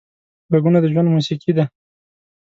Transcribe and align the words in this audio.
غږونه 0.51 0.79
د 0.81 0.85
ژوند 0.91 1.07
موسیقي 1.15 1.51
ده 1.57 1.65